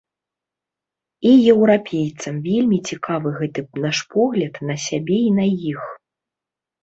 І 1.31 1.33
еўрапейцам 1.53 2.39
вельмі 2.47 2.79
цікавы 2.89 3.29
гэты 3.39 3.61
наш 3.85 3.97
погляд 4.15 4.53
на 4.69 4.75
сябе 4.87 5.17
і 5.27 5.35
на 5.41 5.45
іх. 5.73 5.83